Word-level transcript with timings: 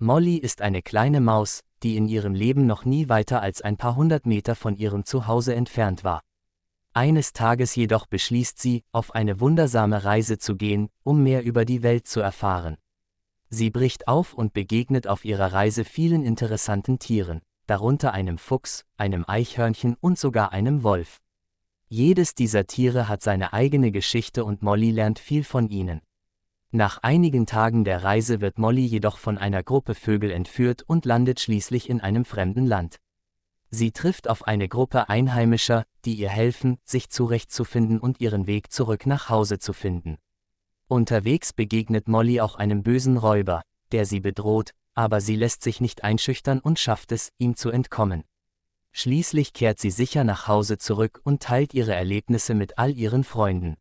Molly 0.00 0.36
ist 0.36 0.62
eine 0.62 0.80
kleine 0.80 1.20
Maus, 1.20 1.64
die 1.82 1.96
in 1.96 2.06
ihrem 2.06 2.32
Leben 2.32 2.66
noch 2.66 2.84
nie 2.84 3.08
weiter 3.08 3.42
als 3.42 3.62
ein 3.62 3.76
paar 3.76 3.96
hundert 3.96 4.26
Meter 4.26 4.54
von 4.54 4.76
ihrem 4.76 5.04
Zuhause 5.04 5.56
entfernt 5.56 6.04
war. 6.04 6.22
Eines 6.92 7.32
Tages 7.32 7.74
jedoch 7.74 8.06
beschließt 8.06 8.60
sie, 8.60 8.84
auf 8.92 9.14
eine 9.14 9.40
wundersame 9.40 10.04
Reise 10.04 10.38
zu 10.38 10.54
gehen, 10.54 10.88
um 11.02 11.24
mehr 11.24 11.42
über 11.42 11.64
die 11.64 11.82
Welt 11.82 12.06
zu 12.06 12.20
erfahren. 12.20 12.76
Sie 13.50 13.70
bricht 13.70 14.06
auf 14.06 14.34
und 14.34 14.52
begegnet 14.52 15.08
auf 15.08 15.24
ihrer 15.24 15.52
Reise 15.52 15.84
vielen 15.84 16.24
interessanten 16.24 17.00
Tieren, 17.00 17.40
darunter 17.66 18.12
einem 18.12 18.38
Fuchs, 18.38 18.84
einem 18.98 19.24
Eichhörnchen 19.26 19.96
und 20.00 20.16
sogar 20.16 20.52
einem 20.52 20.84
Wolf. 20.84 21.18
Jedes 21.88 22.34
dieser 22.34 22.66
Tiere 22.66 23.08
hat 23.08 23.22
seine 23.22 23.52
eigene 23.52 23.90
Geschichte 23.90 24.44
und 24.44 24.62
Molly 24.62 24.92
lernt 24.92 25.18
viel 25.18 25.42
von 25.42 25.68
ihnen. 25.68 26.02
Nach 26.70 26.98
einigen 26.98 27.46
Tagen 27.46 27.84
der 27.84 28.04
Reise 28.04 28.42
wird 28.42 28.58
Molly 28.58 28.84
jedoch 28.84 29.16
von 29.16 29.38
einer 29.38 29.62
Gruppe 29.62 29.94
Vögel 29.94 30.30
entführt 30.30 30.82
und 30.82 31.06
landet 31.06 31.40
schließlich 31.40 31.88
in 31.88 32.02
einem 32.02 32.26
fremden 32.26 32.66
Land. 32.66 33.00
Sie 33.70 33.90
trifft 33.90 34.28
auf 34.28 34.46
eine 34.46 34.68
Gruppe 34.68 35.08
Einheimischer, 35.08 35.84
die 36.04 36.14
ihr 36.14 36.28
helfen, 36.28 36.76
sich 36.84 37.08
zurechtzufinden 37.08 37.98
und 37.98 38.20
ihren 38.20 38.46
Weg 38.46 38.70
zurück 38.70 39.06
nach 39.06 39.30
Hause 39.30 39.58
zu 39.58 39.72
finden. 39.72 40.18
Unterwegs 40.88 41.54
begegnet 41.54 42.06
Molly 42.06 42.40
auch 42.40 42.56
einem 42.56 42.82
bösen 42.82 43.16
Räuber, 43.16 43.62
der 43.92 44.04
sie 44.04 44.20
bedroht, 44.20 44.74
aber 44.94 45.22
sie 45.22 45.36
lässt 45.36 45.62
sich 45.62 45.80
nicht 45.80 46.04
einschüchtern 46.04 46.60
und 46.60 46.78
schafft 46.78 47.12
es, 47.12 47.30
ihm 47.38 47.56
zu 47.56 47.70
entkommen. 47.70 48.24
Schließlich 48.92 49.54
kehrt 49.54 49.78
sie 49.78 49.90
sicher 49.90 50.24
nach 50.24 50.48
Hause 50.48 50.76
zurück 50.76 51.20
und 51.24 51.42
teilt 51.42 51.72
ihre 51.72 51.94
Erlebnisse 51.94 52.54
mit 52.54 52.78
all 52.78 52.96
ihren 52.96 53.24
Freunden. 53.24 53.76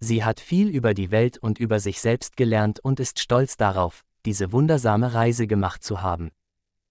Sie 0.00 0.24
hat 0.24 0.40
viel 0.40 0.68
über 0.68 0.94
die 0.94 1.10
Welt 1.10 1.38
und 1.38 1.58
über 1.58 1.80
sich 1.80 2.00
selbst 2.00 2.36
gelernt 2.36 2.80
und 2.80 3.00
ist 3.00 3.18
stolz 3.18 3.56
darauf, 3.56 4.04
diese 4.24 4.52
wundersame 4.52 5.14
Reise 5.14 5.46
gemacht 5.46 5.82
zu 5.82 6.02
haben. 6.02 6.30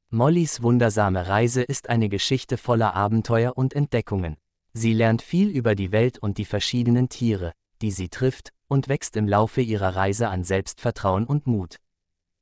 Mollys 0.09 0.61
wundersame 0.61 1.27
Reise 1.27 1.61
ist 1.61 1.89
eine 1.89 2.09
Geschichte 2.09 2.58
voller 2.58 2.94
Abenteuer 2.95 3.58
und 3.58 3.73
Entdeckungen. 3.73 4.38
Sie 4.73 4.94
lernt 4.94 5.22
viel 5.22 5.50
über 5.50 5.75
die 5.75 5.91
Welt 5.91 6.17
und 6.19 6.38
die 6.38 6.45
verschiedenen 6.45 7.09
Tiere, 7.09 7.53
die 7.81 7.91
sie 7.91 8.09
trifft, 8.09 8.52
und 8.67 8.88
wächst 8.88 9.16
im 9.16 9.28
Laufe 9.28 9.61
ihrer 9.61 9.95
Reise 9.95 10.30
an 10.30 10.44
Selbstvertrauen 10.44 11.25
und 11.25 11.47
Mut. 11.47 11.78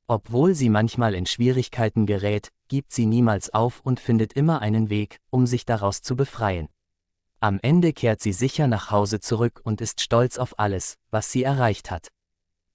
Obwohl 0.08 0.54
sie 0.54 0.68
manchmal 0.68 1.14
in 1.14 1.26
Schwierigkeiten 1.26 2.06
gerät, 2.06 2.50
gibt 2.68 2.92
sie 2.92 3.06
niemals 3.06 3.52
auf 3.52 3.80
und 3.80 4.00
findet 4.00 4.32
immer 4.34 4.60
einen 4.60 4.90
Weg, 4.90 5.18
um 5.30 5.46
sich 5.46 5.64
daraus 5.64 6.02
zu 6.02 6.16
befreien. 6.16 6.68
Am 7.40 7.58
Ende 7.60 7.92
kehrt 7.92 8.22
sie 8.22 8.32
sicher 8.32 8.66
nach 8.66 8.90
Hause 8.90 9.20
zurück 9.20 9.60
und 9.62 9.80
ist 9.80 10.00
stolz 10.00 10.38
auf 10.38 10.58
alles, 10.58 10.96
was 11.10 11.30
sie 11.30 11.42
erreicht 11.42 11.90
hat. 11.90 12.08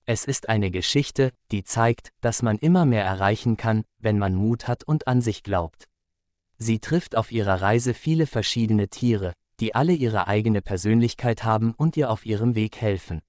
Es 0.06 0.26
ist 0.26 0.50
eine 0.50 0.72
Geschichte, 0.72 1.32
die 1.52 1.64
zeigt, 1.64 2.10
dass 2.22 2.42
man 2.42 2.58
immer 2.58 2.86
mehr 2.86 3.04
erreichen 3.04 3.58
kann, 3.58 3.84
wenn 4.00 4.20
man 4.20 4.36
Mut 4.36 4.68
hat 4.68 4.84
und 4.84 5.08
an 5.08 5.22
sich 5.22 5.44
glaubt. 5.44 5.88
Sie 6.58 6.80
trifft 6.80 7.16
auf 7.16 7.32
ihrer 7.32 7.62
Reise 7.62 7.94
viele 7.94 8.28
verschiedene 8.28 8.88
Tiere, 8.88 9.34
die 9.60 9.74
alle 9.74 9.94
ihre 9.94 10.28
eigene 10.28 10.62
Persönlichkeit 10.62 11.44
haben 11.44 11.74
und 11.76 11.98
ihr 11.98 12.12
auf 12.12 12.26
ihrem 12.26 12.54
Weg 12.56 12.78
helfen. 12.82 13.22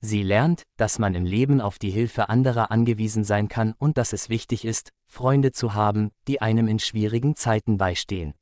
Sie 0.00 0.22
lernt, 0.22 0.62
dass 0.76 0.98
man 0.98 1.14
im 1.14 1.24
Leben 1.24 1.60
auf 1.60 1.78
die 1.78 1.90
Hilfe 1.90 2.28
anderer 2.28 2.70
angewiesen 2.70 3.24
sein 3.24 3.48
kann 3.48 3.74
und 3.78 3.98
dass 3.98 4.12
es 4.12 4.28
wichtig 4.28 4.64
ist, 4.64 4.90
Freunde 5.06 5.52
zu 5.52 5.74
haben, 5.74 6.10
die 6.26 6.40
einem 6.40 6.68
in 6.68 6.78
schwierigen 6.78 7.36
Zeiten 7.36 7.78
beistehen. 7.78 8.34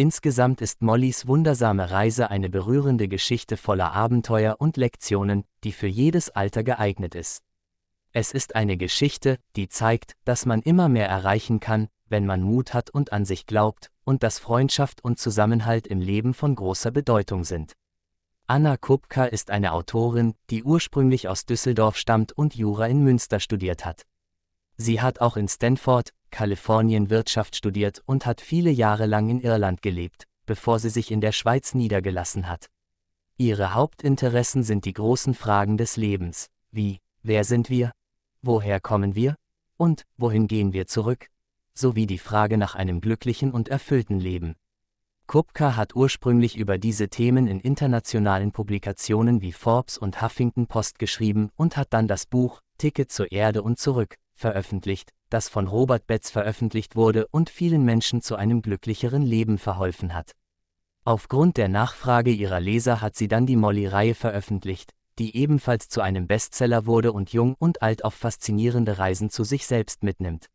Insgesamt 0.00 0.60
ist 0.60 0.80
Mollys 0.80 1.26
wundersame 1.26 1.90
Reise 1.90 2.30
eine 2.30 2.48
berührende 2.48 3.08
Geschichte 3.08 3.56
voller 3.56 3.94
Abenteuer 3.94 4.54
und 4.60 4.76
Lektionen, 4.76 5.42
die 5.64 5.72
für 5.72 5.88
jedes 5.88 6.30
Alter 6.30 6.62
geeignet 6.62 7.16
ist. 7.16 7.42
Es 8.12 8.30
ist 8.30 8.54
eine 8.54 8.76
Geschichte, 8.76 9.40
die 9.56 9.68
zeigt, 9.68 10.12
dass 10.24 10.46
man 10.46 10.62
immer 10.62 10.88
mehr 10.88 11.08
erreichen 11.08 11.58
kann, 11.58 11.88
wenn 12.06 12.26
man 12.26 12.42
Mut 12.42 12.74
hat 12.74 12.90
und 12.90 13.12
an 13.12 13.24
sich 13.24 13.44
glaubt, 13.44 13.90
und 14.04 14.22
dass 14.22 14.38
Freundschaft 14.38 15.02
und 15.02 15.18
Zusammenhalt 15.18 15.88
im 15.88 16.00
Leben 16.00 16.32
von 16.32 16.54
großer 16.54 16.92
Bedeutung 16.92 17.42
sind. 17.42 17.72
Anna 18.46 18.76
Kupka 18.76 19.24
ist 19.24 19.50
eine 19.50 19.72
Autorin, 19.72 20.36
die 20.50 20.62
ursprünglich 20.62 21.26
aus 21.26 21.44
Düsseldorf 21.44 21.96
stammt 21.96 22.30
und 22.30 22.54
Jura 22.54 22.86
in 22.86 23.02
Münster 23.02 23.40
studiert 23.40 23.84
hat. 23.84 24.04
Sie 24.76 25.00
hat 25.00 25.20
auch 25.20 25.36
in 25.36 25.48
Stanford, 25.48 26.10
Kalifornien 26.30 27.10
Wirtschaft 27.10 27.56
studiert 27.56 28.02
und 28.06 28.26
hat 28.26 28.40
viele 28.40 28.70
Jahre 28.70 29.06
lang 29.06 29.28
in 29.28 29.40
Irland 29.40 29.82
gelebt, 29.82 30.24
bevor 30.46 30.78
sie 30.78 30.90
sich 30.90 31.10
in 31.10 31.20
der 31.20 31.32
Schweiz 31.32 31.74
niedergelassen 31.74 32.48
hat. 32.48 32.66
Ihre 33.36 33.74
Hauptinteressen 33.74 34.62
sind 34.62 34.84
die 34.84 34.94
großen 34.94 35.34
Fragen 35.34 35.76
des 35.76 35.96
Lebens, 35.96 36.48
wie, 36.70 36.98
wer 37.22 37.44
sind 37.44 37.70
wir? 37.70 37.92
Woher 38.42 38.80
kommen 38.80 39.14
wir? 39.14 39.36
Und, 39.76 40.04
wohin 40.16 40.48
gehen 40.48 40.72
wir 40.72 40.86
zurück? 40.86 41.28
sowie 41.78 42.06
die 42.06 42.18
Frage 42.18 42.58
nach 42.58 42.74
einem 42.74 43.00
glücklichen 43.00 43.52
und 43.52 43.68
erfüllten 43.68 44.18
Leben. 44.18 44.56
Kupka 45.26 45.76
hat 45.76 45.94
ursprünglich 45.94 46.56
über 46.56 46.78
diese 46.78 47.08
Themen 47.08 47.46
in 47.46 47.60
internationalen 47.60 48.50
Publikationen 48.50 49.42
wie 49.42 49.52
Forbes 49.52 49.98
und 49.98 50.20
Huffington 50.20 50.66
Post 50.66 50.98
geschrieben 50.98 51.50
und 51.54 51.76
hat 51.76 51.92
dann 51.92 52.08
das 52.08 52.26
Buch 52.26 52.60
Ticket 52.78 53.12
zur 53.12 53.30
Erde 53.30 53.62
und 53.62 53.78
zurück 53.78 54.16
veröffentlicht, 54.34 55.12
das 55.30 55.48
von 55.48 55.68
Robert 55.68 56.06
Betz 56.06 56.30
veröffentlicht 56.30 56.96
wurde 56.96 57.26
und 57.28 57.50
vielen 57.50 57.84
Menschen 57.84 58.22
zu 58.22 58.36
einem 58.36 58.62
glücklicheren 58.62 59.22
Leben 59.22 59.58
verholfen 59.58 60.14
hat. 60.14 60.32
Aufgrund 61.04 61.56
der 61.56 61.68
Nachfrage 61.68 62.30
ihrer 62.30 62.60
Leser 62.60 63.00
hat 63.00 63.16
sie 63.16 63.28
dann 63.28 63.46
die 63.46 63.56
Molly-Reihe 63.56 64.14
veröffentlicht, 64.14 64.92
die 65.18 65.36
ebenfalls 65.36 65.88
zu 65.88 66.00
einem 66.00 66.26
Bestseller 66.26 66.86
wurde 66.86 67.12
und 67.12 67.32
jung 67.32 67.54
und 67.58 67.82
alt 67.82 68.04
auf 68.04 68.14
faszinierende 68.14 68.98
Reisen 68.98 69.30
zu 69.30 69.44
sich 69.44 69.66
selbst 69.66 70.02
mitnimmt. 70.02 70.46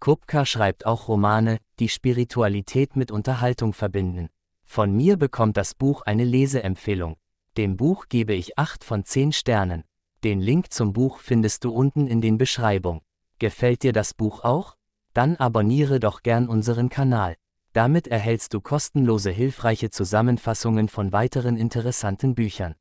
Kupka 0.00 0.46
schreibt 0.46 0.86
auch 0.86 1.08
Romane, 1.08 1.58
die 1.80 1.88
Spiritualität 1.88 2.96
mit 2.96 3.10
Unterhaltung 3.10 3.72
verbinden. 3.72 4.28
Von 4.62 4.92
mir 4.92 5.16
bekommt 5.16 5.56
das 5.56 5.74
Buch 5.74 6.02
eine 6.02 6.24
Leseempfehlung. 6.24 7.16
Dem 7.56 7.76
Buch 7.76 8.06
gebe 8.08 8.34
ich 8.34 8.58
8 8.58 8.84
von 8.84 9.04
10 9.04 9.32
Sternen. 9.32 9.82
Den 10.22 10.40
Link 10.40 10.72
zum 10.72 10.92
Buch 10.92 11.18
findest 11.18 11.64
du 11.64 11.72
unten 11.72 12.06
in 12.06 12.20
den 12.20 12.38
Beschreibung. 12.38 13.00
Gefällt 13.38 13.84
dir 13.84 13.92
das 13.92 14.14
Buch 14.14 14.42
auch? 14.42 14.74
Dann 15.14 15.36
abonniere 15.36 16.00
doch 16.00 16.22
gern 16.22 16.48
unseren 16.48 16.88
Kanal. 16.88 17.36
Damit 17.72 18.08
erhältst 18.08 18.54
du 18.54 18.60
kostenlose 18.60 19.30
hilfreiche 19.30 19.90
Zusammenfassungen 19.90 20.88
von 20.88 21.12
weiteren 21.12 21.56
interessanten 21.56 22.34
Büchern. 22.34 22.74